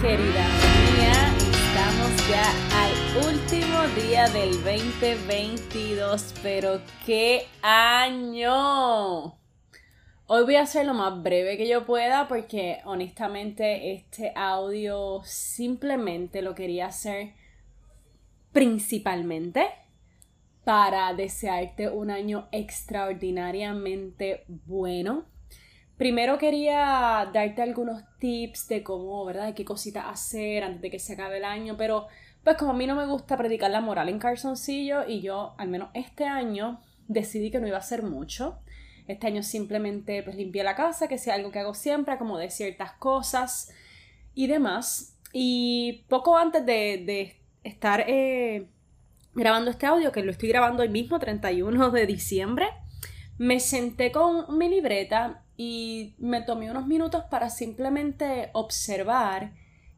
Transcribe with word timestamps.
querida 0.00 0.46
mía, 0.92 1.34
estamos 1.38 2.28
ya 2.28 2.44
al 2.84 3.32
último 3.32 3.78
día 3.94 4.28
del 4.28 4.52
2022, 4.62 6.34
pero 6.42 6.80
qué 7.06 7.46
año. 7.62 9.38
Hoy 10.26 10.44
voy 10.44 10.56
a 10.56 10.62
hacer 10.62 10.84
lo 10.84 10.92
más 10.92 11.22
breve 11.22 11.56
que 11.56 11.66
yo 11.66 11.86
pueda 11.86 12.28
porque 12.28 12.80
honestamente 12.84 13.94
este 13.94 14.32
audio 14.34 15.22
simplemente 15.24 16.42
lo 16.42 16.54
quería 16.54 16.86
hacer 16.86 17.32
principalmente 18.52 19.66
para 20.64 21.14
desearte 21.14 21.88
un 21.88 22.10
año 22.10 22.48
extraordinariamente 22.52 24.44
bueno 24.66 25.24
Primero 25.96 26.36
quería 26.36 27.30
darte 27.32 27.62
algunos 27.62 28.02
tips 28.18 28.68
de 28.68 28.82
cómo, 28.82 29.24
¿verdad? 29.24 29.46
De 29.46 29.54
qué 29.54 29.64
cositas 29.64 30.04
hacer 30.06 30.62
antes 30.62 30.82
de 30.82 30.90
que 30.90 30.98
se 30.98 31.14
acabe 31.14 31.38
el 31.38 31.44
año, 31.44 31.76
pero 31.78 32.06
pues 32.44 32.56
como 32.58 32.72
a 32.72 32.74
mí 32.74 32.86
no 32.86 32.94
me 32.94 33.06
gusta 33.06 33.36
predicar 33.36 33.70
la 33.70 33.80
moral 33.80 34.10
en 34.10 34.18
calzoncillo 34.18 35.08
y 35.08 35.22
yo, 35.22 35.54
al 35.56 35.68
menos 35.68 35.88
este 35.94 36.24
año, 36.24 36.80
decidí 37.08 37.50
que 37.50 37.60
no 37.60 37.66
iba 37.66 37.76
a 37.76 37.80
hacer 37.80 38.02
mucho. 38.02 38.58
Este 39.08 39.26
año 39.26 39.42
simplemente 39.42 40.22
pues 40.22 40.36
limpié 40.36 40.64
la 40.64 40.74
casa, 40.74 41.08
que 41.08 41.16
sea 41.16 41.34
algo 41.34 41.50
que 41.50 41.60
hago 41.60 41.74
siempre, 41.74 42.18
como 42.18 42.36
de 42.38 42.50
ciertas 42.50 42.92
cosas 42.92 43.72
y 44.34 44.48
demás. 44.48 45.16
Y 45.32 46.04
poco 46.08 46.36
antes 46.36 46.66
de, 46.66 47.36
estar 47.64 48.04
eh, 48.06 48.68
grabando 49.34 49.70
este 49.70 49.86
audio, 49.86 50.12
que 50.12 50.22
lo 50.22 50.30
estoy 50.30 50.50
grabando 50.50 50.82
hoy 50.82 50.88
mismo, 50.88 51.18
31 51.18 51.90
de 51.90 52.06
diciembre, 52.06 52.66
me 53.38 53.60
senté 53.60 54.12
con 54.12 54.56
mi 54.56 54.68
libreta 54.68 55.42
y 55.56 56.14
me 56.18 56.42
tomé 56.42 56.70
unos 56.70 56.86
minutos 56.86 57.24
para 57.30 57.50
simplemente 57.50 58.50
observar 58.52 59.52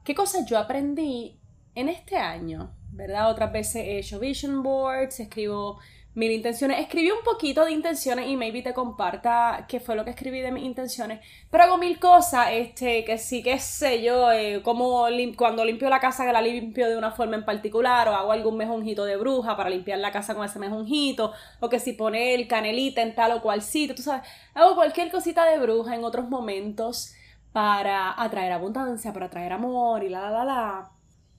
qué 0.05 0.15
cosas 0.15 0.47
yo 0.47 0.59
aprendí 0.59 1.41
en 1.75 1.89
este 1.89 2.17
año, 2.17 2.75
¿verdad? 2.93 3.31
Otras 3.31 3.53
veces 3.53 3.85
he 3.85 3.99
hecho 3.99 4.19
vision 4.19 4.63
boards, 4.63 5.21
escribo 5.21 5.79
mil 6.19 6.33
intenciones. 6.33 6.81
Escribí 6.81 7.13
un 7.13 7.23
poquito 7.25 7.65
de 7.65 7.71
intenciones 7.71 8.29
y 8.29 8.37
maybe 8.37 8.61
te 8.61 8.75
comparta 8.75 9.67
qué 9.69 9.79
fue 9.79 9.95
lo 9.95 10.05
que 10.05 10.11
escribí 10.11 10.41
de 10.41 10.51
mis 10.51 10.65
intenciones. 10.65 11.21
Pero 11.49 11.63
hago 11.63 11.79
mil 11.79 12.01
cosas, 12.01 12.49
este, 12.51 13.05
que 13.05 13.19
sí, 13.19 13.41
qué 13.43 13.61
sé 13.61 14.03
yo, 14.03 14.33
eh, 14.33 14.61
como 14.65 15.07
cuando 15.37 15.65
limpio 15.65 15.89
la 15.89 16.01
casa 16.01 16.27
que 16.27 16.33
la 16.33 16.43
limpio 16.43 16.89
de 16.89 16.99
una 16.99 17.13
forma 17.13 17.37
en 17.37 17.45
particular, 17.45 18.09
o 18.09 18.15
hago 18.17 18.33
algún 18.33 18.57
mejonjito 18.57 19.05
de 19.05 19.17
bruja 19.17 19.57
para 19.57 19.71
limpiar 19.71 20.01
la 20.01 20.11
casa 20.11 20.35
con 20.35 20.45
ese 20.45 20.59
mejonjito, 20.59 21.33
o 21.61 21.69
que 21.69 21.79
si 21.79 21.93
pone 21.93 22.35
el 22.35 22.49
canelita 22.49 23.01
en 23.01 23.15
tal 23.15 23.33
o 23.33 23.41
cual 23.41 23.63
sitio, 23.63 23.95
tú 23.95 24.03
sabes, 24.03 24.29
hago 24.55 24.75
cualquier 24.75 25.13
cosita 25.13 25.45
de 25.45 25.59
bruja 25.59 25.95
en 25.95 26.03
otros 26.03 26.29
momentos 26.29 27.15
para 27.53 28.21
atraer 28.21 28.53
abundancia, 28.53 29.13
para 29.13 29.27
atraer 29.27 29.53
amor 29.53 30.03
y 30.03 30.09
la 30.09 30.21
la 30.21 30.31
la 30.31 30.45
la. 30.45 30.91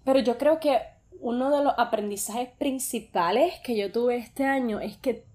Pero 0.06 0.20
yo 0.20 0.38
creo 0.38 0.60
que 0.60 0.80
uno 1.22 1.56
de 1.56 1.64
los 1.64 1.74
aprendizajes 1.78 2.50
principales 2.58 3.54
que 3.64 3.78
yo 3.78 3.92
tuve 3.92 4.18
este 4.18 4.46
año 4.46 4.80
es 4.80 4.98
que 4.98 5.26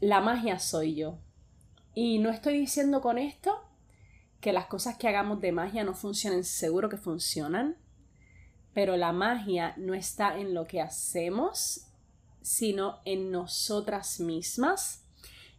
la 0.00 0.20
magia 0.20 0.58
soy 0.58 0.94
yo. 0.94 1.18
Y 1.94 2.18
no 2.18 2.30
estoy 2.30 2.58
diciendo 2.58 3.00
con 3.00 3.18
esto 3.18 3.60
que 4.40 4.52
las 4.52 4.66
cosas 4.66 4.96
que 4.96 5.08
hagamos 5.08 5.40
de 5.40 5.52
magia 5.52 5.84
no 5.84 5.94
funcionen, 5.94 6.44
seguro 6.44 6.88
que 6.88 6.96
funcionan, 6.96 7.76
pero 8.72 8.96
la 8.96 9.12
magia 9.12 9.74
no 9.76 9.94
está 9.94 10.38
en 10.38 10.54
lo 10.54 10.66
que 10.66 10.80
hacemos, 10.80 11.86
sino 12.40 13.00
en 13.04 13.30
nosotras 13.30 14.20
mismas. 14.20 15.04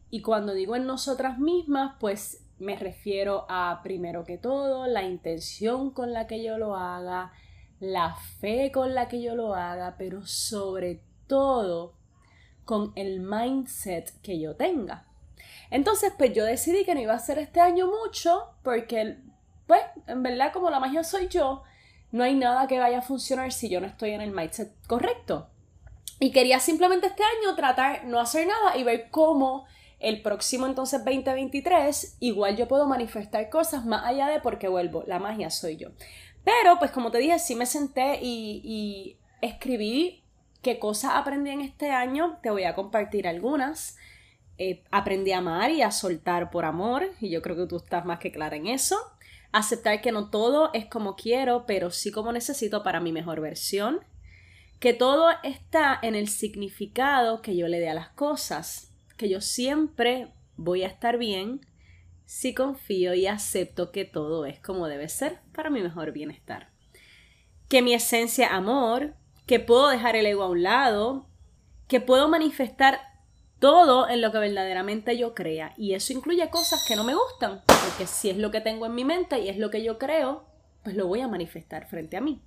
Y 0.09 0.21
cuando 0.21 0.53
digo 0.53 0.75
en 0.75 0.85
nosotras 0.85 1.39
mismas, 1.39 1.95
pues 1.99 2.43
me 2.59 2.75
refiero 2.75 3.45
a, 3.49 3.81
primero 3.83 4.23
que 4.23 4.37
todo, 4.37 4.87
la 4.87 5.03
intención 5.03 5.91
con 5.91 6.13
la 6.13 6.27
que 6.27 6.43
yo 6.43 6.57
lo 6.57 6.75
haga, 6.75 7.31
la 7.83 8.15
fe 8.39 8.71
con 8.71 8.95
la 8.95 9.07
que 9.07 9.21
yo 9.21 9.35
lo 9.35 9.55
haga, 9.55 9.95
pero 9.97 10.25
sobre 10.25 11.01
todo 11.27 11.93
con 12.65 12.93
el 12.95 13.19
mindset 13.19 14.21
que 14.21 14.39
yo 14.39 14.55
tenga. 14.55 15.05
Entonces, 15.69 16.13
pues 16.17 16.33
yo 16.33 16.45
decidí 16.45 16.85
que 16.85 16.95
no 16.95 17.01
iba 17.01 17.13
a 17.13 17.17
hacer 17.17 17.39
este 17.39 17.59
año 17.59 17.87
mucho, 17.87 18.51
porque, 18.63 19.17
pues, 19.67 19.81
en 20.07 20.23
verdad, 20.23 20.53
como 20.53 20.69
la 20.69 20.79
magia 20.79 21.03
soy 21.03 21.27
yo, 21.27 21.63
no 22.11 22.23
hay 22.23 22.35
nada 22.35 22.67
que 22.67 22.79
vaya 22.79 22.99
a 22.99 23.01
funcionar 23.01 23.51
si 23.51 23.69
yo 23.69 23.81
no 23.81 23.87
estoy 23.87 24.11
en 24.11 24.21
el 24.21 24.31
mindset 24.31 24.71
correcto. 24.87 25.49
Y 26.19 26.31
quería 26.31 26.59
simplemente 26.59 27.07
este 27.07 27.23
año 27.23 27.55
tratar 27.55 28.05
no 28.05 28.19
hacer 28.19 28.47
nada 28.47 28.77
y 28.77 28.83
ver 28.83 29.09
cómo 29.09 29.65
el 29.99 30.21
próximo 30.21 30.67
entonces 30.67 31.03
2023 31.03 32.17
igual 32.19 32.55
yo 32.57 32.67
puedo 32.67 32.85
manifestar 32.87 33.49
cosas 33.49 33.85
más 33.85 34.05
allá 34.05 34.27
de 34.27 34.41
porque 34.41 34.67
vuelvo, 34.67 35.03
la 35.07 35.17
magia 35.17 35.49
soy 35.49 35.77
yo. 35.77 35.89
Pero, 36.43 36.77
pues 36.79 36.91
como 36.91 37.11
te 37.11 37.19
dije, 37.19 37.39
sí 37.39 37.55
me 37.55 37.65
senté 37.65 38.19
y, 38.21 39.17
escribí 39.41 40.23
qué 40.61 40.79
cosas 40.79 41.11
aprendí 41.15 41.49
en 41.49 41.61
este 41.61 41.91
año. 41.91 42.37
Te 42.41 42.49
voy 42.49 42.63
a 42.63 42.75
compartir 42.75 43.27
algunas. 43.27 43.97
Eh, 44.57 44.83
aprendí 44.91 45.31
a 45.31 45.39
amar 45.39 45.71
y 45.71 45.81
a 45.81 45.91
soltar 45.91 46.51
por 46.51 46.63
amor, 46.63 47.11
y 47.19 47.29
yo 47.29 47.41
creo 47.41 47.55
que 47.55 47.65
tú 47.65 47.77
estás 47.77 48.05
más 48.05 48.19
que 48.19 48.31
clara 48.31 48.55
en 48.55 48.67
eso. 48.67 48.97
Aceptar 49.51 50.01
que 50.01 50.11
no 50.11 50.29
todo 50.29 50.71
es 50.73 50.85
como 50.85 51.15
quiero, 51.15 51.65
pero 51.65 51.91
sí 51.91 52.11
como 52.11 52.31
necesito 52.31 52.83
para 52.83 52.99
mi 52.99 53.11
mejor 53.11 53.41
versión. 53.41 53.99
Que 54.79 54.93
todo 54.93 55.29
está 55.43 55.97
en 56.01 56.15
el 56.15 56.27
significado 56.27 57.41
que 57.41 57.55
yo 57.55 57.67
le 57.67 57.79
dé 57.79 57.89
a 57.89 57.93
las 57.93 58.09
cosas. 58.09 58.91
Que 59.17 59.29
yo 59.29 59.41
siempre 59.41 60.31
voy 60.55 60.83
a 60.83 60.87
estar 60.87 61.17
bien 61.17 61.61
si 62.33 62.55
confío 62.55 63.13
y 63.13 63.27
acepto 63.27 63.91
que 63.91 64.05
todo 64.05 64.47
es 64.47 64.59
como 64.59 64.87
debe 64.87 65.07
ser 65.07 65.39
para 65.53 65.69
mi 65.69 65.83
mejor 65.83 66.13
bienestar. 66.13 66.71
Que 67.69 67.83
mi 67.83 67.93
esencia 67.93 68.55
amor, 68.55 69.13
que 69.45 69.59
puedo 69.59 69.87
dejar 69.87 70.15
el 70.15 70.25
ego 70.25 70.41
a 70.41 70.49
un 70.49 70.63
lado, 70.63 71.27
que 71.87 72.01
puedo 72.01 72.27
manifestar 72.27 73.01
todo 73.59 74.09
en 74.09 74.21
lo 74.21 74.31
que 74.31 74.39
verdaderamente 74.39 75.15
yo 75.15 75.35
crea. 75.35 75.75
Y 75.77 75.93
eso 75.93 76.11
incluye 76.11 76.49
cosas 76.49 76.83
que 76.87 76.95
no 76.95 77.03
me 77.03 77.13
gustan, 77.13 77.61
porque 77.67 78.07
si 78.07 78.31
es 78.31 78.37
lo 78.37 78.49
que 78.49 78.61
tengo 78.61 78.87
en 78.87 78.95
mi 78.95 79.05
mente 79.05 79.39
y 79.39 79.49
es 79.49 79.57
lo 79.59 79.69
que 79.69 79.83
yo 79.83 79.99
creo, 79.99 80.43
pues 80.83 80.95
lo 80.95 81.05
voy 81.05 81.21
a 81.21 81.27
manifestar 81.27 81.87
frente 81.87 82.17
a 82.17 82.21
mí. 82.21 82.41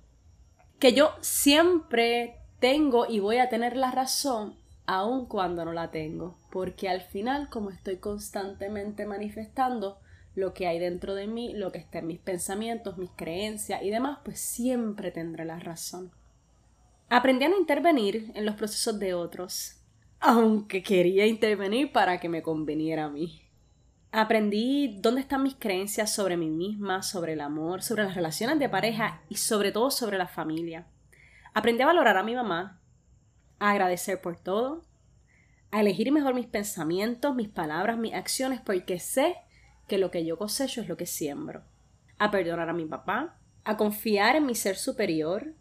Que 0.79 0.91
yo 0.91 1.13
siempre 1.21 2.41
tengo 2.59 3.05
y 3.07 3.21
voy 3.21 3.37
a 3.37 3.47
tener 3.47 3.77
la 3.77 3.91
razón 3.91 4.57
aun 4.87 5.25
cuando 5.25 5.65
no 5.65 5.73
la 5.73 5.91
tengo, 5.91 6.39
porque 6.49 6.89
al 6.89 7.01
final, 7.01 7.49
como 7.49 7.69
estoy 7.69 7.97
constantemente 7.97 9.05
manifestando 9.05 9.99
lo 10.33 10.53
que 10.53 10.65
hay 10.65 10.79
dentro 10.79 11.13
de 11.13 11.27
mí, 11.27 11.53
lo 11.53 11.71
que 11.71 11.77
está 11.77 11.99
en 11.99 12.07
mis 12.07 12.19
pensamientos, 12.19 12.97
mis 12.97 13.11
creencias 13.11 13.83
y 13.83 13.89
demás, 13.89 14.19
pues 14.23 14.39
siempre 14.39 15.11
tendré 15.11 15.45
la 15.45 15.59
razón. 15.59 16.11
Aprendí 17.09 17.45
a 17.45 17.49
no 17.49 17.57
intervenir 17.57 18.31
en 18.33 18.45
los 18.45 18.55
procesos 18.55 18.97
de 18.97 19.13
otros, 19.13 19.81
aunque 20.19 20.81
quería 20.81 21.25
intervenir 21.25 21.91
para 21.91 22.19
que 22.19 22.29
me 22.29 22.41
conveniera 22.41 23.05
a 23.05 23.09
mí. 23.09 23.41
Aprendí 24.11 24.99
dónde 25.01 25.21
están 25.21 25.43
mis 25.43 25.55
creencias 25.55 26.13
sobre 26.13 26.37
mí 26.37 26.49
misma, 26.49 27.03
sobre 27.03 27.33
el 27.33 27.41
amor, 27.41 27.83
sobre 27.83 28.03
las 28.03 28.15
relaciones 28.15 28.57
de 28.57 28.69
pareja 28.69 29.21
y 29.27 29.35
sobre 29.35 29.71
todo 29.71 29.91
sobre 29.91 30.17
la 30.17 30.27
familia. 30.27 30.87
Aprendí 31.53 31.83
a 31.83 31.87
valorar 31.87 32.17
a 32.17 32.23
mi 32.23 32.35
mamá 32.35 32.79
a 33.59 33.71
agradecer 33.71 34.21
por 34.21 34.37
todo, 34.37 34.83
a 35.71 35.81
elegir 35.81 36.11
mejor 36.11 36.33
mis 36.33 36.47
pensamientos, 36.47 37.35
mis 37.35 37.49
palabras, 37.49 37.97
mis 37.97 38.13
acciones, 38.13 38.61
porque 38.61 38.99
sé 38.99 39.35
que 39.87 39.97
lo 39.97 40.11
que 40.11 40.25
yo 40.25 40.37
cosecho 40.37 40.81
es 40.81 40.87
lo 40.87 40.97
que 40.97 41.05
siembro, 41.05 41.63
a 42.17 42.31
perdonar 42.31 42.69
a 42.69 42.73
mi 42.73 42.85
papá, 42.85 43.37
a 43.63 43.77
confiar 43.77 44.35
en 44.35 44.45
mi 44.45 44.55
ser 44.55 44.77
superior, 44.77 45.53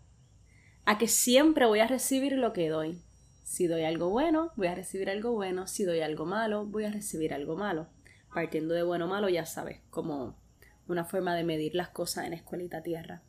a 0.84 0.98
que 0.98 1.08
siempre 1.08 1.66
voy 1.66 1.80
a 1.80 1.86
recibir 1.86 2.32
lo 2.32 2.52
que 2.52 2.68
doy. 2.68 3.02
Si 3.42 3.66
doy 3.66 3.84
algo 3.84 4.10
bueno, 4.10 4.52
voy 4.56 4.68
a 4.68 4.74
recibir 4.74 5.10
algo 5.10 5.32
bueno, 5.32 5.66
si 5.66 5.84
doy 5.84 6.00
algo 6.00 6.24
malo, 6.24 6.66
voy 6.66 6.84
a 6.84 6.90
recibir 6.90 7.32
algo 7.34 7.56
malo. 7.56 7.88
Partiendo 8.32 8.74
de 8.74 8.82
bueno 8.82 9.06
o 9.06 9.08
malo, 9.08 9.28
ya 9.28 9.46
sabes, 9.46 9.80
como 9.90 10.36
una 10.88 11.04
forma 11.04 11.34
de 11.34 11.44
medir 11.44 11.74
las 11.74 11.88
cosas 11.88 12.26
en 12.26 12.32
escuelita 12.32 12.82
tierra. 12.82 13.22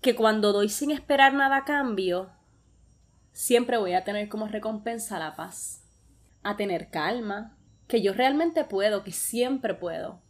Que 0.00 0.14
cuando 0.14 0.52
doy 0.52 0.68
sin 0.68 0.90
esperar 0.90 1.34
nada 1.34 1.58
a 1.58 1.64
cambio, 1.64 2.30
siempre 3.34 3.76
voy 3.76 3.92
a 3.92 4.04
tener 4.04 4.30
como 4.30 4.48
recompensa 4.48 5.18
la 5.18 5.36
paz, 5.36 5.82
a 6.42 6.56
tener 6.56 6.88
calma, 6.88 7.58
que 7.86 8.00
yo 8.00 8.14
realmente 8.14 8.64
puedo, 8.64 9.04
que 9.04 9.12
siempre 9.12 9.74
puedo. 9.74 10.22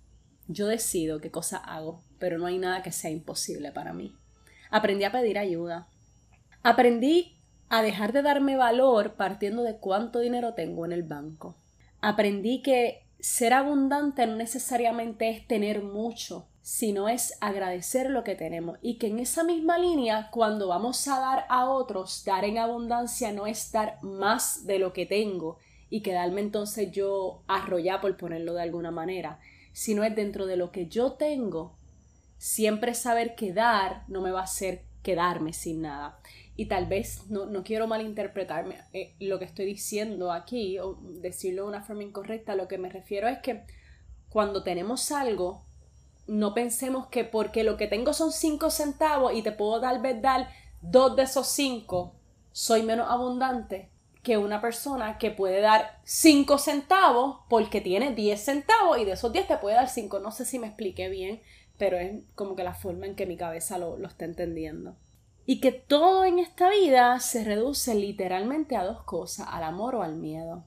Yo 0.48 0.66
decido 0.66 1.20
qué 1.20 1.30
cosa 1.30 1.58
hago, 1.58 2.02
pero 2.18 2.38
no 2.38 2.46
hay 2.46 2.58
nada 2.58 2.82
que 2.82 2.90
sea 2.90 3.10
imposible 3.10 3.70
para 3.70 3.92
mí. 3.92 4.16
Aprendí 4.70 5.04
a 5.04 5.12
pedir 5.12 5.38
ayuda. 5.38 5.86
Aprendí 6.62 7.36
a 7.68 7.82
dejar 7.82 8.12
de 8.12 8.22
darme 8.22 8.56
valor 8.56 9.14
partiendo 9.14 9.62
de 9.62 9.76
cuánto 9.76 10.18
dinero 10.18 10.54
tengo 10.54 10.84
en 10.84 10.92
el 10.92 11.02
banco. 11.02 11.56
Aprendí 12.00 12.62
que 12.62 13.06
ser 13.20 13.52
abundante 13.52 14.26
no 14.26 14.36
necesariamente 14.36 15.30
es 15.30 15.46
tener 15.46 15.82
mucho, 15.82 16.48
sino 16.64 17.10
es 17.10 17.36
agradecer 17.42 18.08
lo 18.08 18.24
que 18.24 18.36
tenemos 18.36 18.78
y 18.80 18.96
que 18.96 19.08
en 19.08 19.18
esa 19.18 19.44
misma 19.44 19.76
línea 19.76 20.30
cuando 20.30 20.68
vamos 20.68 21.06
a 21.08 21.20
dar 21.20 21.44
a 21.50 21.68
otros, 21.68 22.24
dar 22.24 22.46
en 22.46 22.56
abundancia 22.56 23.32
no 23.32 23.46
es 23.46 23.70
dar 23.70 23.98
más 24.02 24.64
de 24.64 24.78
lo 24.78 24.94
que 24.94 25.04
tengo 25.04 25.58
y 25.90 26.00
quedarme 26.00 26.40
entonces 26.40 26.90
yo 26.90 27.42
arrollar 27.48 28.00
por 28.00 28.16
ponerlo 28.16 28.54
de 28.54 28.62
alguna 28.62 28.90
manera, 28.90 29.40
sino 29.74 30.04
es 30.04 30.16
dentro 30.16 30.46
de 30.46 30.56
lo 30.56 30.72
que 30.72 30.86
yo 30.86 31.12
tengo 31.12 31.76
siempre 32.38 32.94
saber 32.94 33.34
que 33.34 33.52
dar 33.52 34.04
no 34.08 34.22
me 34.22 34.30
va 34.30 34.40
a 34.40 34.44
hacer 34.44 34.86
quedarme 35.02 35.52
sin 35.52 35.82
nada. 35.82 36.18
Y 36.56 36.64
tal 36.64 36.86
vez 36.86 37.28
no, 37.28 37.44
no 37.44 37.62
quiero 37.62 37.86
malinterpretarme 37.86 38.78
eh, 38.94 39.12
lo 39.20 39.38
que 39.38 39.44
estoy 39.44 39.66
diciendo 39.66 40.32
aquí 40.32 40.78
o 40.78 40.94
decirlo 41.20 41.64
de 41.64 41.68
una 41.68 41.82
forma 41.82 42.04
incorrecta. 42.04 42.56
Lo 42.56 42.68
que 42.68 42.78
me 42.78 42.88
refiero 42.88 43.28
es 43.28 43.40
que 43.40 43.64
cuando 44.30 44.62
tenemos 44.62 45.12
algo, 45.12 45.66
no 46.26 46.54
pensemos 46.54 47.06
que 47.08 47.24
porque 47.24 47.64
lo 47.64 47.76
que 47.76 47.86
tengo 47.86 48.12
son 48.12 48.32
5 48.32 48.70
centavos 48.70 49.32
y 49.34 49.42
te 49.42 49.52
puedo 49.52 49.80
tal 49.80 50.00
vez 50.00 50.20
dar 50.20 50.48
dos 50.80 51.16
de 51.16 51.22
esos 51.22 51.48
5, 51.48 52.14
soy 52.52 52.82
menos 52.82 53.10
abundante 53.10 53.90
que 54.22 54.38
una 54.38 54.60
persona 54.60 55.18
que 55.18 55.30
puede 55.30 55.60
dar 55.60 56.00
5 56.04 56.58
centavos 56.58 57.40
porque 57.48 57.80
tiene 57.80 58.14
10 58.14 58.40
centavos 58.40 58.98
y 58.98 59.04
de 59.04 59.12
esos 59.12 59.32
10 59.32 59.46
te 59.46 59.58
puede 59.58 59.76
dar 59.76 59.88
5. 59.88 60.18
No 60.18 60.30
sé 60.30 60.46
si 60.46 60.58
me 60.58 60.66
expliqué 60.66 61.08
bien, 61.10 61.42
pero 61.76 61.98
es 61.98 62.22
como 62.34 62.56
que 62.56 62.64
la 62.64 62.74
forma 62.74 63.06
en 63.06 63.16
que 63.16 63.26
mi 63.26 63.36
cabeza 63.36 63.76
lo, 63.76 63.98
lo 63.98 64.08
está 64.08 64.24
entendiendo. 64.24 64.96
Y 65.46 65.60
que 65.60 65.72
todo 65.72 66.24
en 66.24 66.38
esta 66.38 66.70
vida 66.70 67.20
se 67.20 67.44
reduce 67.44 67.94
literalmente 67.94 68.76
a 68.76 68.84
dos 68.84 69.02
cosas, 69.02 69.46
al 69.50 69.62
amor 69.62 69.94
o 69.94 70.02
al 70.02 70.16
miedo. 70.16 70.64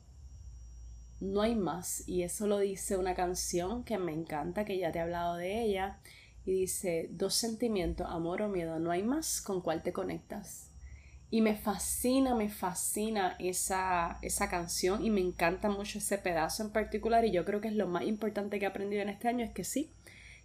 No 1.19 1.41
hay 1.41 1.55
más. 1.55 2.07
Y 2.07 2.23
eso 2.23 2.47
lo 2.47 2.59
dice 2.59 2.97
una 2.97 3.15
canción 3.15 3.83
que 3.83 3.97
me 3.97 4.13
encanta, 4.13 4.65
que 4.65 4.77
ya 4.77 4.91
te 4.91 4.99
he 4.99 5.01
hablado 5.01 5.35
de 5.35 5.63
ella. 5.63 5.99
Y 6.45 6.51
dice, 6.51 7.09
dos 7.11 7.33
sentimientos, 7.33 8.07
amor 8.09 8.41
o 8.41 8.49
miedo, 8.49 8.79
no 8.79 8.91
hay 8.91 9.03
más 9.03 9.41
con 9.41 9.61
cuál 9.61 9.83
te 9.83 9.91
conectas. 9.91 10.69
Y 11.29 11.41
me 11.41 11.57
fascina, 11.57 12.35
me 12.35 12.47
fascina 12.47 13.35
esa, 13.37 14.17
esa 14.21 14.49
canción 14.49 15.03
y 15.03 15.09
me 15.09 15.19
encanta 15.19 15.69
mucho 15.69 15.97
ese 15.97 16.17
pedazo 16.17 16.63
en 16.63 16.69
particular 16.71 17.25
y 17.25 17.31
yo 17.31 17.43
creo 17.43 17.59
que 17.59 17.67
es 17.67 17.75
lo 17.75 17.87
más 17.87 18.03
importante 18.03 18.59
que 18.59 18.65
he 18.65 18.69
aprendido 18.69 19.01
en 19.01 19.09
este 19.09 19.27
año, 19.27 19.43
es 19.43 19.51
que 19.51 19.65
sí, 19.65 19.91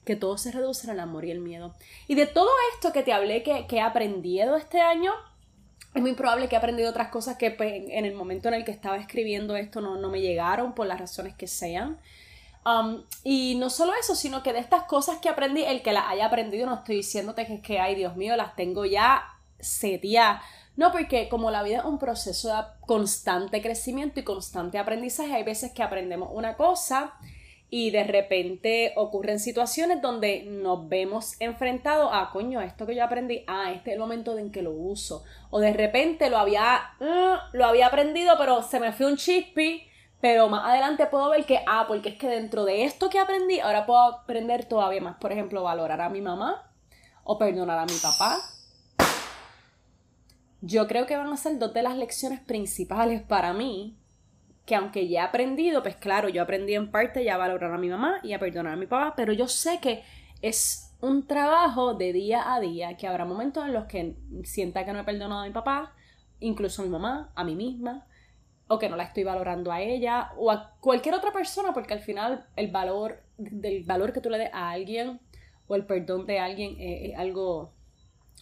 que 0.04 0.16
todo 0.16 0.36
se 0.38 0.50
reduce 0.50 0.90
al 0.90 0.98
amor 0.98 1.24
y 1.24 1.30
el 1.30 1.38
miedo. 1.38 1.76
Y 2.08 2.16
de 2.16 2.26
todo 2.26 2.50
esto 2.74 2.92
que 2.92 3.04
te 3.04 3.12
hablé 3.12 3.44
que, 3.44 3.68
que 3.68 3.76
he 3.76 3.80
aprendido 3.80 4.56
este 4.56 4.80
año, 4.80 5.12
es 5.94 6.02
muy 6.02 6.14
probable 6.14 6.48
que 6.48 6.54
he 6.54 6.58
aprendido 6.58 6.90
otras 6.90 7.08
cosas 7.08 7.36
que 7.36 7.50
pues, 7.50 7.72
en 7.88 8.04
el 8.04 8.14
momento 8.14 8.48
en 8.48 8.54
el 8.54 8.64
que 8.64 8.70
estaba 8.70 8.96
escribiendo 8.96 9.56
esto 9.56 9.80
no, 9.80 9.96
no 9.96 10.08
me 10.08 10.20
llegaron 10.20 10.74
por 10.74 10.86
las 10.86 11.00
razones 11.00 11.34
que 11.34 11.46
sean. 11.46 11.98
Um, 12.64 13.02
y 13.24 13.56
no 13.56 13.70
solo 13.70 13.92
eso, 14.00 14.14
sino 14.14 14.42
que 14.42 14.52
de 14.52 14.60
estas 14.60 14.84
cosas 14.84 15.18
que 15.18 15.28
aprendí, 15.28 15.64
el 15.64 15.82
que 15.82 15.92
las 15.92 16.04
haya 16.08 16.26
aprendido, 16.26 16.66
no 16.66 16.76
estoy 16.76 16.96
diciéndote 16.96 17.46
que 17.46 17.54
es 17.54 17.60
que, 17.60 17.80
ay 17.80 17.94
Dios 17.94 18.16
mío, 18.16 18.36
las 18.36 18.54
tengo 18.54 18.84
ya 18.84 19.24
setiadas 19.58 20.42
no, 20.76 20.90
porque 20.90 21.28
como 21.28 21.50
la 21.50 21.62
vida 21.62 21.78
es 21.78 21.84
un 21.84 21.98
proceso 21.98 22.48
de 22.48 22.62
constante 22.80 23.60
crecimiento 23.60 24.20
y 24.20 24.24
constante 24.24 24.78
aprendizaje, 24.78 25.34
hay 25.34 25.42
veces 25.42 25.72
que 25.72 25.82
aprendemos 25.82 26.30
una 26.32 26.56
cosa 26.56 27.14
y 27.74 27.90
de 27.90 28.04
repente 28.04 28.92
ocurren 28.96 29.40
situaciones 29.40 30.02
donde 30.02 30.44
nos 30.46 30.90
vemos 30.90 31.40
enfrentados 31.40 32.10
a, 32.12 32.28
coño, 32.30 32.60
esto 32.60 32.84
que 32.84 32.94
yo 32.94 33.02
aprendí, 33.02 33.44
ah, 33.46 33.72
este 33.72 33.88
es 33.88 33.94
el 33.94 33.98
momento 33.98 34.36
en 34.36 34.52
que 34.52 34.60
lo 34.60 34.72
uso. 34.72 35.24
O 35.48 35.58
de 35.58 35.72
repente 35.72 36.28
lo 36.28 36.36
había, 36.36 36.82
mm, 37.00 37.56
lo 37.56 37.64
había 37.64 37.86
aprendido, 37.86 38.36
pero 38.36 38.60
se 38.60 38.78
me 38.78 38.92
fue 38.92 39.06
un 39.06 39.16
chispi, 39.16 39.88
pero 40.20 40.50
más 40.50 40.68
adelante 40.68 41.06
puedo 41.06 41.30
ver 41.30 41.46
que, 41.46 41.60
ah, 41.66 41.86
porque 41.88 42.10
es 42.10 42.18
que 42.18 42.28
dentro 42.28 42.66
de 42.66 42.84
esto 42.84 43.08
que 43.08 43.18
aprendí, 43.18 43.58
ahora 43.60 43.86
puedo 43.86 44.02
aprender 44.02 44.66
todavía 44.66 45.00
más. 45.00 45.16
Por 45.16 45.32
ejemplo, 45.32 45.62
valorar 45.62 46.02
a 46.02 46.10
mi 46.10 46.20
mamá 46.20 46.70
o 47.24 47.38
perdonar 47.38 47.78
a 47.78 47.86
mi 47.86 47.96
papá 48.02 48.36
yo 50.60 50.86
creo 50.86 51.06
que 51.06 51.16
van 51.16 51.32
a 51.32 51.36
ser 51.36 51.58
dos 51.58 51.74
de 51.74 51.82
las 51.82 51.96
lecciones 51.96 52.40
principales 52.40 53.20
para 53.20 53.52
mí, 53.52 53.98
que 54.64 54.74
aunque 54.74 55.08
ya 55.08 55.22
he 55.22 55.24
aprendido, 55.24 55.82
pues 55.82 55.96
claro, 55.96 56.28
yo 56.28 56.42
aprendí 56.42 56.74
en 56.74 56.90
parte 56.90 57.24
ya 57.24 57.34
a 57.34 57.38
valorar 57.38 57.72
a 57.72 57.78
mi 57.78 57.88
mamá 57.88 58.20
y 58.22 58.32
a 58.32 58.38
perdonar 58.38 58.74
a 58.74 58.76
mi 58.76 58.86
papá, 58.86 59.14
pero 59.16 59.32
yo 59.32 59.48
sé 59.48 59.80
que 59.80 60.02
es 60.40 60.94
un 61.00 61.26
trabajo 61.26 61.94
de 61.94 62.12
día 62.12 62.54
a 62.54 62.60
día, 62.60 62.96
que 62.96 63.08
habrá 63.08 63.24
momentos 63.24 63.64
en 63.64 63.72
los 63.72 63.86
que 63.86 64.16
sienta 64.44 64.84
que 64.84 64.92
no 64.92 65.00
he 65.00 65.04
perdonado 65.04 65.42
a 65.42 65.46
mi 65.46 65.52
papá, 65.52 65.94
incluso 66.38 66.82
a 66.82 66.84
mi 66.84 66.90
mamá, 66.90 67.32
a 67.34 67.42
mí 67.42 67.56
misma, 67.56 68.06
o 68.68 68.78
que 68.78 68.88
no 68.88 68.96
la 68.96 69.04
estoy 69.04 69.24
valorando 69.24 69.72
a 69.72 69.80
ella, 69.80 70.30
o 70.36 70.50
a 70.50 70.76
cualquier 70.80 71.16
otra 71.16 71.32
persona, 71.32 71.74
porque 71.74 71.94
al 71.94 72.00
final 72.00 72.46
el 72.54 72.70
valor, 72.70 73.20
del 73.36 73.82
valor 73.82 74.12
que 74.12 74.20
tú 74.20 74.30
le 74.30 74.38
des 74.38 74.50
a 74.52 74.70
alguien, 74.70 75.20
o 75.66 75.74
el 75.74 75.86
perdón 75.86 76.24
de 76.26 76.38
alguien, 76.38 76.76
es 76.78 77.18
algo 77.18 77.72
en 77.74 77.81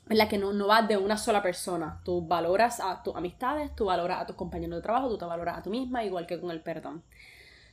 la 0.08 0.29
que 0.29 0.38
no, 0.38 0.52
no 0.52 0.67
vas 0.67 0.88
de 0.88 0.97
una 0.97 1.17
sola 1.17 1.43
persona. 1.43 2.00
Tú 2.05 2.26
valoras 2.26 2.81
a 2.81 3.02
tus 3.02 3.14
amistades, 3.14 3.75
tú 3.76 3.87
valoras 3.87 4.20
a 4.23 4.26
tus 4.26 4.37
compañeros 4.37 4.76
de 4.79 4.82
trabajo, 4.82 5.08
tú 5.08 5.19
te 5.19 5.25
valoras 5.25 5.58
a 5.58 5.62
tú 5.62 5.70
misma, 5.70 6.05
igual 6.05 6.26
que 6.26 6.41
con 6.41 6.50
el 6.50 6.61
perdón. 6.61 7.02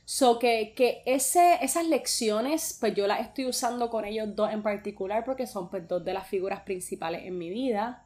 So 0.04 0.38
que, 0.38 0.72
que 0.74 1.02
ese, 1.04 1.58
esas 1.62 1.86
lecciones, 1.86 2.78
pues 2.80 2.94
yo 2.94 3.06
las 3.06 3.20
estoy 3.20 3.44
usando 3.46 3.90
con 3.90 4.06
ellos 4.06 4.34
dos 4.34 4.50
en 4.50 4.62
particular 4.62 5.24
porque 5.24 5.46
son 5.46 5.68
pues 5.68 5.86
dos 5.86 6.02
de 6.04 6.14
las 6.14 6.26
figuras 6.26 6.60
principales 6.62 7.26
en 7.26 7.36
mi 7.36 7.50
vida, 7.50 8.04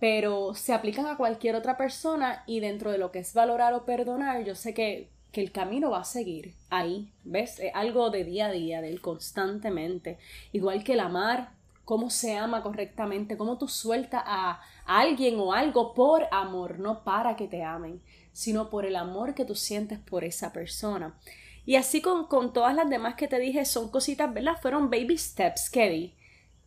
pero 0.00 0.54
se 0.54 0.72
aplican 0.72 1.06
a 1.06 1.16
cualquier 1.18 1.54
otra 1.56 1.76
persona 1.76 2.44
y 2.46 2.60
dentro 2.60 2.90
de 2.90 2.98
lo 2.98 3.10
que 3.12 3.18
es 3.18 3.34
valorar 3.34 3.74
o 3.74 3.84
perdonar, 3.84 4.44
yo 4.44 4.54
sé 4.54 4.72
que, 4.72 5.10
que 5.32 5.42
el 5.42 5.52
camino 5.52 5.90
va 5.90 6.00
a 6.00 6.04
seguir 6.04 6.54
ahí, 6.70 7.12
¿ves? 7.24 7.58
Es 7.60 7.72
algo 7.74 8.08
de 8.08 8.24
día 8.24 8.46
a 8.46 8.52
día, 8.52 8.80
de 8.80 8.96
constantemente. 8.98 10.18
Igual 10.52 10.82
que 10.82 10.94
el 10.94 11.00
amar, 11.00 11.50
cómo 11.84 12.10
se 12.10 12.36
ama 12.36 12.62
correctamente, 12.62 13.36
cómo 13.36 13.58
tú 13.58 13.68
sueltas 13.68 14.22
a, 14.26 14.60
alguien 14.86 15.38
o 15.38 15.52
algo 15.52 15.94
por 15.94 16.26
amor, 16.30 16.78
no 16.78 17.04
para 17.04 17.36
que 17.36 17.48
te 17.48 17.62
amen, 17.62 18.02
sino 18.32 18.68
por 18.68 18.84
el 18.84 18.96
amor 18.96 19.34
que 19.34 19.44
tú 19.44 19.54
sientes 19.54 19.98
por 19.98 20.24
esa 20.24 20.52
persona. 20.52 21.18
Y 21.66 21.76
así 21.76 22.02
con, 22.02 22.26
con 22.26 22.52
todas 22.52 22.74
las 22.74 22.90
demás 22.90 23.14
que 23.14 23.28
te 23.28 23.38
dije, 23.38 23.64
son 23.64 23.88
cositas, 23.88 24.32
¿verdad? 24.32 24.58
Fueron 24.60 24.90
baby 24.90 25.16
steps 25.16 25.70
que 25.70 25.88
di, 25.88 26.14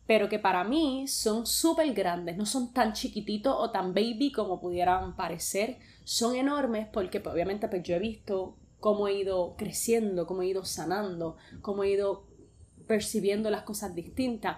pero 0.06 0.28
que 0.28 0.38
para 0.38 0.64
mí 0.64 1.06
son 1.06 1.46
súper 1.46 1.92
grandes, 1.92 2.36
no 2.36 2.46
son 2.46 2.72
tan 2.72 2.94
chiquititos 2.94 3.54
o 3.56 3.70
tan 3.70 3.94
baby 3.94 4.32
como 4.32 4.60
pudieran 4.60 5.14
parecer, 5.14 5.78
son 6.04 6.34
enormes 6.34 6.88
porque 6.92 7.20
pues, 7.20 7.34
obviamente 7.34 7.68
pues 7.68 7.82
yo 7.82 7.94
he 7.94 7.98
visto 7.98 8.56
cómo 8.80 9.08
he 9.08 9.14
ido 9.14 9.54
creciendo, 9.56 10.26
cómo 10.26 10.42
he 10.42 10.46
ido 10.46 10.64
sanando, 10.64 11.36
cómo 11.60 11.84
he 11.84 11.90
ido 11.90 12.24
percibiendo 12.88 13.50
las 13.50 13.62
cosas 13.62 13.94
distintas. 13.94 14.56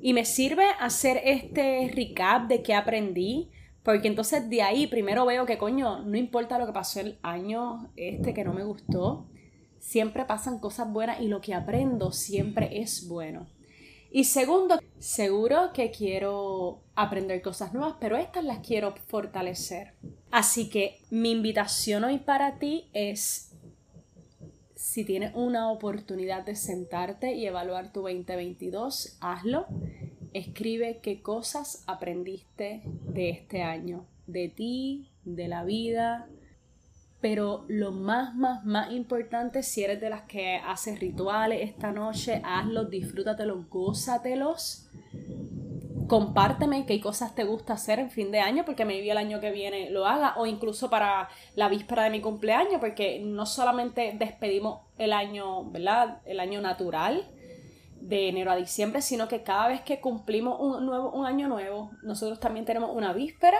Y 0.00 0.14
me 0.14 0.24
sirve 0.24 0.64
hacer 0.80 1.20
este 1.24 1.90
recap 1.94 2.48
de 2.48 2.62
qué 2.62 2.74
aprendí, 2.74 3.50
porque 3.82 4.08
entonces 4.08 4.48
de 4.48 4.62
ahí 4.62 4.86
primero 4.86 5.26
veo 5.26 5.44
que 5.44 5.58
coño, 5.58 6.02
no 6.04 6.16
importa 6.16 6.58
lo 6.58 6.66
que 6.66 6.72
pasó 6.72 7.00
el 7.00 7.18
año 7.22 7.90
este 7.96 8.32
que 8.32 8.44
no 8.44 8.54
me 8.54 8.64
gustó, 8.64 9.26
siempre 9.78 10.24
pasan 10.24 10.58
cosas 10.58 10.90
buenas 10.90 11.20
y 11.20 11.28
lo 11.28 11.42
que 11.42 11.52
aprendo 11.52 12.12
siempre 12.12 12.80
es 12.80 13.06
bueno. 13.06 13.46
Y 14.10 14.24
segundo, 14.24 14.78
seguro 15.00 15.72
que 15.74 15.90
quiero 15.90 16.84
aprender 16.94 17.42
cosas 17.42 17.74
nuevas, 17.74 17.96
pero 17.98 18.16
estas 18.16 18.44
las 18.44 18.60
quiero 18.60 18.94
fortalecer. 19.08 19.94
Así 20.30 20.70
que 20.70 21.00
mi 21.10 21.32
invitación 21.32 22.04
hoy 22.04 22.18
para 22.18 22.60
ti 22.60 22.88
es 22.92 23.53
si 24.84 25.02
tienes 25.02 25.32
una 25.34 25.72
oportunidad 25.72 26.44
de 26.44 26.54
sentarte 26.54 27.32
y 27.32 27.46
evaluar 27.46 27.90
tu 27.90 28.02
2022, 28.02 29.16
hazlo. 29.18 29.66
Escribe 30.34 31.00
qué 31.02 31.22
cosas 31.22 31.82
aprendiste 31.86 32.82
de 32.84 33.30
este 33.30 33.62
año, 33.62 34.04
de 34.26 34.50
ti, 34.50 35.10
de 35.24 35.48
la 35.48 35.64
vida. 35.64 36.28
Pero 37.22 37.64
lo 37.66 37.92
más, 37.92 38.36
más, 38.36 38.66
más 38.66 38.92
importante, 38.92 39.62
si 39.62 39.82
eres 39.82 40.02
de 40.02 40.10
las 40.10 40.24
que 40.24 40.56
haces 40.56 41.00
rituales 41.00 41.62
esta 41.62 41.90
noche, 41.90 42.42
hazlos, 42.44 42.90
disfrútatelos, 42.90 43.66
gózatelos 43.70 44.86
compárteme 46.06 46.86
qué 46.86 47.00
cosas 47.00 47.34
te 47.34 47.44
gusta 47.44 47.74
hacer 47.74 47.98
en 47.98 48.10
fin 48.10 48.30
de 48.30 48.40
año, 48.40 48.64
porque 48.64 48.84
me 48.84 48.98
el 48.98 49.16
año 49.16 49.40
que 49.40 49.50
viene 49.50 49.90
lo 49.90 50.06
haga, 50.06 50.34
o 50.36 50.46
incluso 50.46 50.90
para 50.90 51.28
la 51.56 51.68
víspera 51.68 52.04
de 52.04 52.10
mi 52.10 52.20
cumpleaños, 52.20 52.80
porque 52.80 53.20
no 53.20 53.46
solamente 53.46 54.14
despedimos 54.18 54.80
el 54.98 55.12
año, 55.12 55.64
¿verdad? 55.70 56.18
El 56.24 56.40
año 56.40 56.60
natural 56.60 57.28
de 58.00 58.28
enero 58.28 58.50
a 58.50 58.56
diciembre, 58.56 59.02
sino 59.02 59.28
que 59.28 59.42
cada 59.42 59.68
vez 59.68 59.80
que 59.80 60.00
cumplimos 60.00 60.60
un, 60.60 60.84
nuevo, 60.84 61.10
un 61.12 61.26
año 61.26 61.48
nuevo, 61.48 61.90
nosotros 62.02 62.38
también 62.38 62.66
tenemos 62.66 62.94
una 62.94 63.12
víspera 63.12 63.58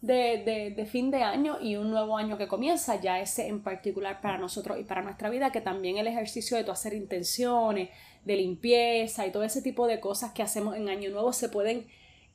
de, 0.00 0.42
de, 0.44 0.72
de, 0.74 0.86
fin 0.86 1.10
de 1.10 1.22
año 1.22 1.58
y 1.60 1.76
un 1.76 1.90
nuevo 1.90 2.16
año 2.16 2.36
que 2.36 2.48
comienza, 2.48 3.00
ya 3.00 3.20
ese 3.20 3.46
en 3.48 3.62
particular 3.62 4.20
para 4.20 4.38
nosotros 4.38 4.78
y 4.80 4.84
para 4.84 5.02
nuestra 5.02 5.30
vida, 5.30 5.52
que 5.52 5.60
también 5.60 5.98
el 5.98 6.06
ejercicio 6.06 6.56
de 6.56 6.64
tu 6.64 6.72
hacer 6.72 6.94
intenciones, 6.94 7.90
de 8.24 8.36
limpieza 8.36 9.26
y 9.26 9.32
todo 9.32 9.42
ese 9.42 9.62
tipo 9.62 9.86
de 9.86 10.00
cosas 10.00 10.32
que 10.32 10.42
hacemos 10.42 10.76
en 10.76 10.88
Año 10.88 11.10
Nuevo 11.10 11.32
se 11.32 11.48
pueden 11.48 11.86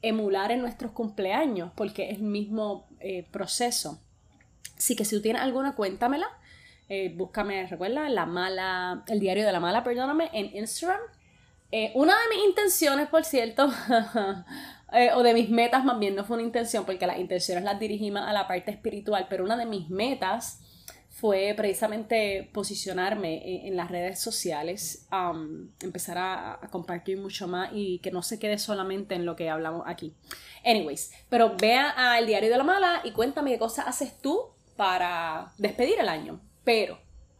emular 0.01 0.51
en 0.51 0.61
nuestros 0.61 0.91
cumpleaños 0.91 1.71
porque 1.75 2.11
es 2.11 2.17
el 2.17 2.23
mismo 2.23 2.87
eh, 2.99 3.25
proceso. 3.31 3.99
Así 4.77 4.95
que 4.95 5.05
si 5.05 5.15
tú 5.15 5.21
tienes 5.21 5.41
alguna, 5.41 5.75
cuéntamela. 5.75 6.27
Eh, 6.89 7.13
búscame, 7.15 7.65
recuerda, 7.67 8.07
la 8.09 8.25
mala, 8.25 9.03
el 9.07 9.19
diario 9.19 9.45
de 9.45 9.51
la 9.51 9.59
mala, 9.59 9.83
perdóname, 9.83 10.29
en 10.33 10.55
Instagram. 10.55 11.01
Eh, 11.71 11.91
una 11.95 12.13
de 12.13 12.35
mis 12.35 12.47
intenciones, 12.47 13.09
por 13.09 13.25
cierto, 13.25 13.69
o 15.15 15.23
de 15.23 15.33
mis 15.33 15.49
metas 15.49 15.83
más 15.83 15.99
bien, 15.99 16.15
no 16.15 16.23
fue 16.23 16.37
una 16.37 16.45
intención, 16.45 16.85
porque 16.85 17.05
las 17.05 17.17
intenciones 17.17 17.65
las 17.65 17.77
dirigimos 17.77 18.21
a 18.21 18.31
la 18.31 18.47
parte 18.47 18.71
espiritual, 18.71 19.27
pero 19.29 19.43
una 19.43 19.57
de 19.57 19.65
mis 19.65 19.89
metas 19.89 20.61
fue 21.17 21.51
precisamente 21.57 22.47
posicionarme 22.53 23.67
en, 23.67 23.75
las 23.75 23.89
redes 23.89 24.19
sociales, 24.19 25.07
empezar 25.81 26.15
a, 26.19 26.59
compartir 26.69 27.17
mucho 27.17 27.47
más 27.47 27.71
y 27.73 27.97
que 27.99 28.11
no 28.11 28.21
se 28.21 28.37
quede 28.37 28.59
solamente 28.59 29.15
en 29.15 29.25
lo 29.25 29.35
que 29.35 29.49
hablamos 29.49 29.81
aquí. 29.87 30.13
Anyways, 30.63 31.11
pero 31.27 31.55
vea 31.57 31.89
al 31.89 32.27
diario 32.27 32.51
de 32.51 32.57
la 32.57 32.63
mala 32.63 33.01
y 33.03 33.13
cuéntame 33.13 33.49
qué 33.49 33.57
cosas 33.57 33.87
haces 33.87 34.21
tú 34.21 34.51
para 34.75 35.53
despedir 35.57 35.95
el 35.99 36.07
año. 36.07 36.39
Pero 36.63 36.99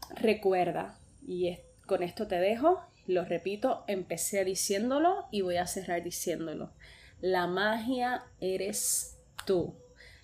recuerda, 0.10 0.98
y 1.28 1.56
con 1.86 2.02
esto 2.02 2.26
te 2.26 2.40
dejo, 2.40 2.82
lo 3.06 3.26
repito, 3.26 3.84
empecé 3.86 4.44
diciéndolo 4.44 5.28
y 5.30 5.42
voy 5.42 5.58
a 5.58 5.68
cerrar 5.68 6.02
diciéndolo. 6.02 6.72
La 7.22 7.46
magia 7.46 8.24
eres 8.42 9.20
tú. 9.46 9.76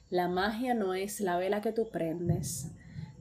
La 0.09 0.27
magia 0.27 0.73
no 0.73 0.95
es 0.95 1.21
la 1.21 1.37
vela 1.37 1.61
que 1.61 1.71
tú 1.71 1.89
prendes. 1.91 2.71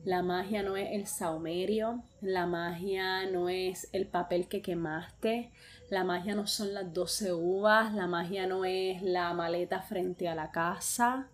La 0.04 0.20
magia 0.22 0.64
no 0.64 0.76
es 0.76 0.90
el 0.92 1.06
saumerio. 1.06 2.02
La 2.20 2.46
magia 2.46 3.24
no 3.30 3.48
es 3.48 3.88
el 3.92 4.08
papel 4.08 4.48
que 4.48 4.60
quemaste. 4.60 5.52
La 5.90 6.02
magia 6.02 6.34
no 6.34 6.48
son 6.48 6.74
las 6.74 6.92
12 6.92 7.32
uvas. 7.34 7.94
La 7.94 8.08
magia 8.08 8.48
no 8.48 8.64
es 8.64 9.00
la 9.02 9.32
maleta 9.32 9.80
frente 9.80 10.28
a 10.28 10.34
la 10.34 10.50
casa. 10.50 11.28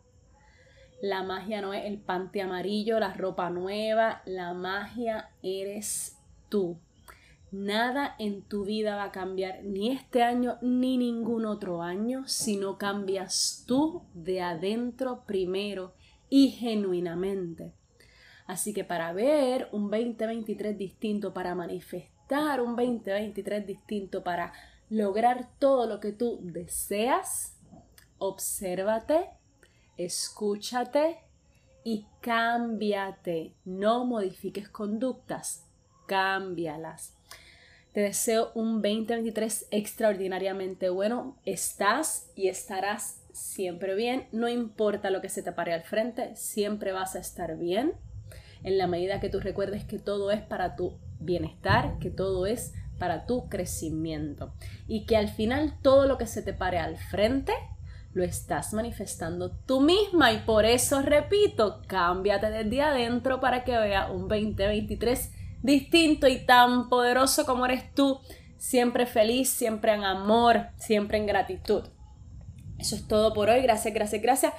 La 1.00 1.22
magia 1.22 1.62
no 1.62 1.72
es 1.72 1.86
el 1.86 1.98
pante 1.98 2.42
amarillo, 2.42 3.00
la 3.00 3.14
ropa 3.14 3.48
nueva. 3.48 4.20
La 4.26 4.52
magia 4.52 5.30
eres 5.42 6.18
tú. 6.50 6.78
Nada 7.50 8.16
en 8.18 8.42
tu 8.42 8.66
vida 8.66 8.96
va 8.96 9.04
a 9.04 9.12
cambiar 9.12 9.64
ni 9.64 9.90
este 9.90 10.22
año 10.22 10.58
ni 10.60 10.98
ningún 10.98 11.46
otro 11.46 11.82
año 11.82 12.24
si 12.26 12.58
no 12.58 12.76
cambias 12.76 13.64
tú 13.66 14.02
de 14.12 14.42
adentro 14.42 15.24
primero 15.24 15.94
y 16.28 16.50
genuinamente. 16.50 17.77
Así 18.48 18.72
que 18.72 18.82
para 18.82 19.12
ver 19.12 19.68
un 19.72 19.90
2023 19.90 20.76
distinto, 20.78 21.34
para 21.34 21.54
manifestar 21.54 22.62
un 22.62 22.76
2023 22.76 23.66
distinto, 23.66 24.24
para 24.24 24.54
lograr 24.88 25.50
todo 25.58 25.86
lo 25.86 26.00
que 26.00 26.12
tú 26.12 26.40
deseas, 26.40 27.58
obsérvate, 28.16 29.28
escúchate 29.98 31.18
y 31.84 32.06
cámbiate. 32.22 33.52
No 33.66 34.06
modifiques 34.06 34.70
conductas, 34.70 35.66
cámbialas. 36.06 37.14
Te 37.92 38.00
deseo 38.00 38.52
un 38.54 38.80
2023 38.80 39.68
extraordinariamente 39.70 40.88
bueno. 40.88 41.36
Estás 41.44 42.30
y 42.34 42.48
estarás 42.48 43.20
siempre 43.32 43.94
bien. 43.94 44.26
No 44.32 44.48
importa 44.48 45.10
lo 45.10 45.20
que 45.20 45.28
se 45.28 45.42
te 45.42 45.52
pare 45.52 45.74
al 45.74 45.82
frente, 45.82 46.34
siempre 46.34 46.92
vas 46.92 47.14
a 47.14 47.18
estar 47.18 47.58
bien. 47.58 47.92
En 48.62 48.78
la 48.78 48.86
medida 48.86 49.20
que 49.20 49.28
tú 49.28 49.40
recuerdes 49.40 49.84
que 49.84 49.98
todo 49.98 50.30
es 50.30 50.40
para 50.40 50.76
tu 50.76 50.98
bienestar, 51.20 51.98
que 51.98 52.10
todo 52.10 52.46
es 52.46 52.74
para 52.98 53.26
tu 53.26 53.48
crecimiento. 53.48 54.52
Y 54.86 55.06
que 55.06 55.16
al 55.16 55.28
final 55.28 55.74
todo 55.82 56.06
lo 56.06 56.18
que 56.18 56.26
se 56.26 56.42
te 56.42 56.52
pare 56.52 56.78
al 56.78 56.96
frente 56.96 57.52
lo 58.14 58.24
estás 58.24 58.72
manifestando 58.72 59.50
tú 59.50 59.80
misma. 59.80 60.32
Y 60.32 60.38
por 60.38 60.64
eso 60.64 61.02
repito, 61.02 61.82
cámbiate 61.86 62.50
desde 62.50 62.82
adentro 62.82 63.40
para 63.40 63.64
que 63.64 63.76
vea 63.76 64.10
un 64.10 64.28
2023 64.28 65.32
distinto 65.62 66.28
y 66.28 66.44
tan 66.44 66.88
poderoso 66.88 67.44
como 67.44 67.66
eres 67.66 67.92
tú, 67.94 68.20
siempre 68.56 69.06
feliz, 69.06 69.48
siempre 69.48 69.92
en 69.92 70.04
amor, 70.04 70.68
siempre 70.76 71.18
en 71.18 71.26
gratitud. 71.26 71.84
Eso 72.78 72.94
es 72.94 73.06
todo 73.06 73.32
por 73.32 73.50
hoy. 73.50 73.62
Gracias, 73.62 73.92
gracias, 73.92 74.22
gracias. 74.22 74.52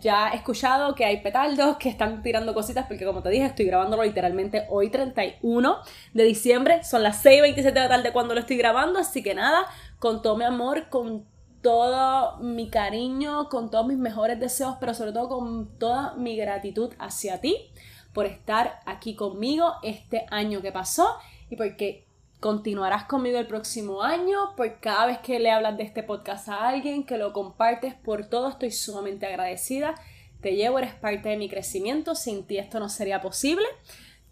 Ya 0.00 0.30
he 0.30 0.36
escuchado 0.36 0.94
que 0.94 1.04
hay 1.04 1.20
petardos 1.20 1.76
que 1.78 1.88
están 1.88 2.22
tirando 2.22 2.54
cositas 2.54 2.86
porque 2.86 3.04
como 3.04 3.22
te 3.22 3.30
dije 3.30 3.46
estoy 3.46 3.66
grabándolo 3.66 4.04
literalmente 4.04 4.66
hoy 4.68 4.90
31 4.90 5.76
de 6.14 6.24
diciembre. 6.24 6.84
Son 6.84 7.02
las 7.02 7.24
6.27 7.24 7.62
de 7.62 7.80
la 7.80 7.88
tarde 7.88 8.12
cuando 8.12 8.34
lo 8.34 8.40
estoy 8.40 8.56
grabando. 8.56 8.98
Así 8.98 9.22
que 9.22 9.34
nada, 9.34 9.66
con 9.98 10.22
todo 10.22 10.36
mi 10.36 10.44
amor, 10.44 10.88
con 10.88 11.24
todo 11.62 12.38
mi 12.38 12.70
cariño, 12.70 13.48
con 13.48 13.70
todos 13.70 13.86
mis 13.86 13.98
mejores 13.98 14.40
deseos, 14.40 14.76
pero 14.80 14.94
sobre 14.94 15.12
todo 15.12 15.28
con 15.28 15.78
toda 15.78 16.14
mi 16.14 16.36
gratitud 16.36 16.92
hacia 16.98 17.40
ti 17.40 17.70
por 18.12 18.26
estar 18.26 18.80
aquí 18.86 19.14
conmigo 19.14 19.74
este 19.82 20.26
año 20.30 20.62
que 20.62 20.72
pasó 20.72 21.16
y 21.48 21.56
porque 21.56 22.06
continuarás 22.40 23.04
conmigo 23.04 23.38
el 23.38 23.46
próximo 23.46 24.02
año, 24.02 24.56
por 24.56 24.80
cada 24.80 25.06
vez 25.06 25.18
que 25.18 25.38
le 25.38 25.50
hablas 25.50 25.76
de 25.76 25.84
este 25.84 26.02
podcast 26.02 26.48
a 26.48 26.68
alguien, 26.68 27.04
que 27.04 27.18
lo 27.18 27.32
compartes, 27.32 27.94
por 27.94 28.26
todo 28.26 28.48
estoy 28.48 28.70
sumamente 28.70 29.26
agradecida. 29.26 29.94
Te 30.40 30.56
llevo, 30.56 30.78
eres 30.78 30.94
parte 30.94 31.28
de 31.28 31.36
mi 31.36 31.50
crecimiento, 31.50 32.14
sin 32.14 32.44
ti 32.44 32.58
esto 32.58 32.80
no 32.80 32.88
sería 32.88 33.20
posible. 33.20 33.66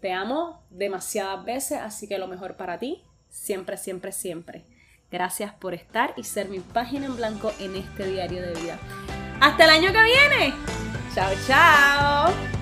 Te 0.01 0.11
amo 0.11 0.63
demasiadas 0.71 1.45
veces, 1.45 1.79
así 1.79 2.07
que 2.07 2.17
lo 2.17 2.27
mejor 2.27 2.55
para 2.55 2.79
ti, 2.79 3.03
siempre, 3.29 3.77
siempre, 3.77 4.11
siempre. 4.11 4.65
Gracias 5.11 5.53
por 5.53 5.73
estar 5.73 6.13
y 6.17 6.23
ser 6.23 6.49
mi 6.49 6.59
página 6.59 7.05
en 7.05 7.15
blanco 7.15 7.51
en 7.59 7.75
este 7.75 8.07
diario 8.07 8.41
de 8.41 8.53
vida. 8.59 8.79
Hasta 9.39 9.65
el 9.65 9.69
año 9.69 9.91
que 9.91 10.03
viene. 10.03 10.53
Chao, 11.13 11.31
chao. 11.47 12.58